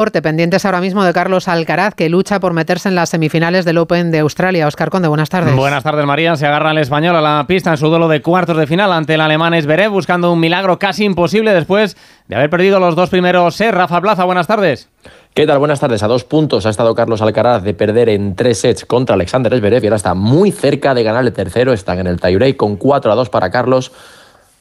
[0.00, 4.10] pendientes ahora mismo de Carlos Alcaraz, que lucha por meterse en las semifinales del Open
[4.10, 4.66] de Australia.
[4.66, 5.54] Oscar Conde, buenas tardes.
[5.54, 6.34] Buenas tardes, María.
[6.36, 9.14] Se agarra el español a la pista en su duelo de cuartos de final ante
[9.14, 13.56] el alemán Esberev, buscando un milagro casi imposible después de haber perdido los dos primeros
[13.56, 13.74] sets.
[13.74, 14.88] Rafa Plaza, buenas tardes.
[15.34, 15.58] ¿Qué tal?
[15.58, 16.02] Buenas tardes.
[16.02, 19.84] A dos puntos ha estado Carlos Alcaraz de perder en tres sets contra Alexander Esberev
[19.84, 21.74] y ahora está muy cerca de ganar el tercero.
[21.74, 23.92] Están en el tiebreak con 4 a 2 para Carlos,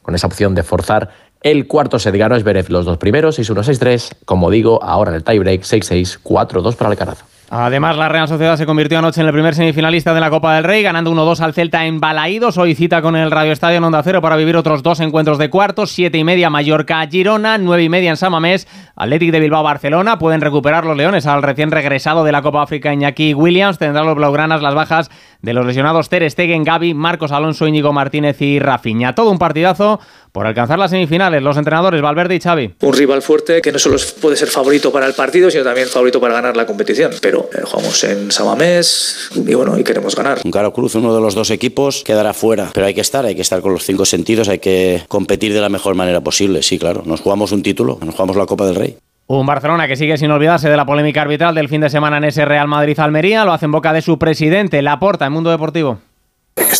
[0.00, 1.10] con esa opción de forzar
[1.50, 4.16] el cuarto set ganó Esberev los dos primeros, 6-1, 6-3.
[4.24, 7.24] Como digo, ahora en el tiebreak, 6-6, 4-2 para Alcaraz.
[7.48, 10.64] Además, la Real Sociedad se convirtió anoche en el primer semifinalista de la Copa del
[10.64, 12.58] Rey, ganando 1-2 al Celta en Balaídos.
[12.58, 15.48] Hoy cita con el Radio Estadio en Onda Cero para vivir otros dos encuentros de
[15.48, 15.92] cuartos.
[15.92, 20.18] Siete y media Mallorca-Girona, nueve y media en Samamés, Athletic de Bilbao-Barcelona.
[20.18, 23.78] Pueden recuperar los Leones al recién regresado de la Copa África Iñaki Williams.
[23.78, 25.08] Tendrán los Blaugranas las bajas
[25.40, 29.14] de los lesionados Ter Stegen, Gaby, Marcos Alonso, Íñigo Martínez y Rafinha.
[29.14, 30.00] Todo un partidazo
[30.32, 31.42] por alcanzar las semifinales.
[31.42, 32.74] Los entrenadores Valverde y Xavi.
[32.80, 36.20] Un rival fuerte que no solo puede ser favorito para el partido, sino también favorito
[36.20, 37.12] para ganar la competición.
[37.22, 40.40] Pero eh, jugamos en Samamés y bueno, y queremos ganar.
[40.44, 43.34] Un caro cruz, uno de los dos equipos quedará fuera, pero hay que estar, hay
[43.34, 46.62] que estar con los cinco sentidos, hay que competir de la mejor manera posible.
[46.62, 48.96] Sí, claro, nos jugamos un título, nos jugamos la Copa del Rey.
[49.28, 52.24] Un Barcelona que sigue sin olvidarse de la polémica arbitral del fin de semana en
[52.24, 55.98] ese Real Madrid-Almería, lo hace en boca de su presidente, Laporta, en Mundo Deportivo.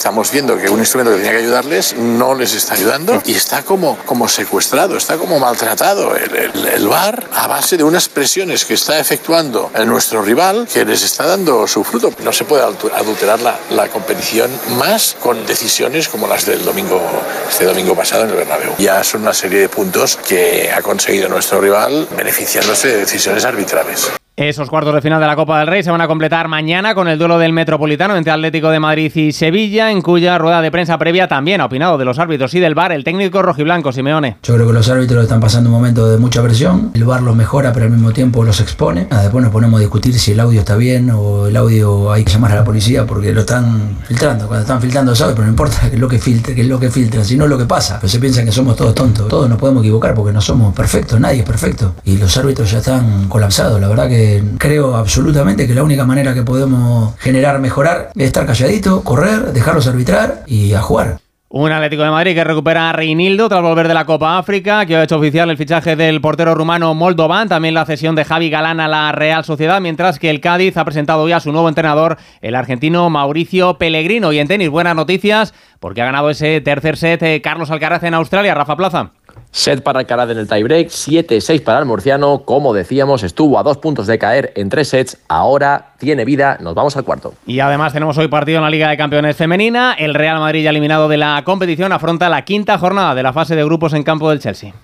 [0.07, 3.63] Estamos viendo que un instrumento que tenía que ayudarles no les está ayudando y está
[3.63, 6.35] como, como secuestrado, está como maltratado el,
[6.67, 11.27] el, VAR a base de unas presiones que está efectuando nuestro rival que les está
[11.27, 12.11] dando su fruto.
[12.25, 17.01] No se puede adulterar la, la competición más con decisiones como las del domingo,
[17.49, 18.75] este domingo pasado en el Bernabéu.
[18.79, 24.11] Ya son una serie de puntos que ha conseguido nuestro rival beneficiándose de decisiones arbitrales.
[24.39, 27.09] Esos cuartos de final de la Copa del Rey se van a completar mañana con
[27.09, 30.99] el duelo del Metropolitano entre Atlético de Madrid y Sevilla, en cuya rueda de prensa
[30.99, 34.37] previa también ha opinado de los árbitros y del VAR el técnico rojiblanco Simeone.
[34.43, 37.35] Yo creo que los árbitros están pasando un momento de mucha presión, el VAR los
[37.35, 39.09] mejora pero al mismo tiempo los expone.
[39.11, 42.33] Después nos ponemos a discutir si el audio está bien o el audio hay que
[42.33, 44.49] llamar a la policía porque lo están filtrando.
[44.49, 46.79] Cuando están filtrando sabe, pero no importa qué es lo que filtre, qué es lo
[46.79, 47.97] que filtra, sino lo que pasa.
[48.03, 49.29] Pero se piensan que somos todos tontos.
[49.29, 51.95] Todos nos podemos equivocar porque no somos perfectos, nadie es perfecto.
[52.05, 53.81] Y los árbitros ya están colapsados.
[53.81, 54.26] La verdad que
[54.59, 59.87] creo absolutamente que la única manera que podemos generar, mejorar, es estar calladito, correr, dejarlos
[59.87, 61.19] arbitrar y a jugar.
[61.49, 64.97] Un Atlético de Madrid que recupera a Reinildo tras volver de la Copa África, que
[64.97, 68.81] ha hecho oficial el fichaje del portero rumano Moldovan, también la cesión de Javi Galán
[68.81, 72.19] a la Real Sociedad, mientras que el Cádiz ha presentado ya a su nuevo entrenador,
[72.41, 74.33] el argentino Mauricio Pellegrino.
[74.33, 78.15] Y en tenis, buenas noticias, porque ha ganado ese tercer set eh, Carlos Alcaraz en
[78.15, 79.13] Australia, Rafa Plaza.
[79.57, 82.43] Set para Alcaraz en el tiebreak, 7-6 para el murciano.
[82.45, 85.17] Como decíamos, estuvo a dos puntos de caer en tres sets.
[85.29, 86.59] Ahora tiene vida.
[86.61, 87.33] Nos vamos al cuarto.
[87.47, 89.95] Y además tenemos hoy partido en la Liga de Campeones Femenina.
[89.95, 93.57] El Real Madrid ya eliminado de la competición afronta la quinta jornada de la fase
[93.57, 94.75] de grupos en campo del Chelsea.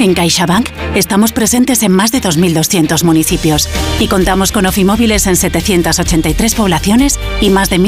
[0.00, 3.68] En CaixaBank estamos presentes en más de 2.200 municipios
[3.98, 7.78] y contamos con ofimóviles en 783 poblaciones y más de